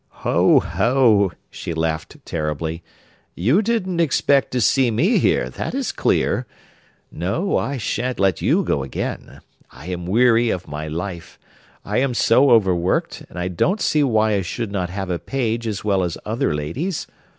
[0.25, 2.81] 'Ho, ho!' she laughed terribly.
[3.35, 6.47] 'You didn't expect to see me here, that is clear!
[7.11, 9.41] No, I shan't let you go again.
[9.69, 11.37] I am weary of my life.
[11.85, 15.67] I am so overworked, and I don't see why I should not have a page
[15.67, 17.05] as well as other ladies.